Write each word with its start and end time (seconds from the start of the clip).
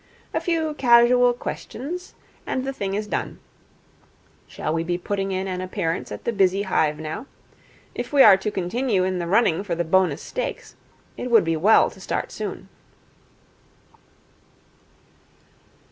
A 0.33 0.39
few 0.39 0.73
casual 0.73 1.31
questions, 1.33 2.15
and 2.47 2.65
the 2.65 2.73
thing 2.73 2.95
is 2.95 3.05
done. 3.05 3.37
Shall 4.47 4.73
we 4.73 4.83
be 4.83 4.97
putting 4.97 5.31
in 5.31 5.47
an 5.47 5.61
appearance 5.61 6.11
at 6.11 6.23
the 6.23 6.33
busy 6.33 6.63
hive 6.63 6.97
now? 6.97 7.27
If 7.93 8.11
we 8.11 8.23
are 8.23 8.35
to 8.35 8.49
continue 8.49 9.03
in 9.03 9.19
the 9.19 9.27
running 9.27 9.63
for 9.63 9.75
the 9.75 9.83
bonus 9.83 10.23
stakes, 10.23 10.75
it 11.17 11.29
would 11.29 11.43
be 11.43 11.55
well 11.55 11.91
to 11.91 12.01
start 12.01 12.31
soon.' 12.31 12.67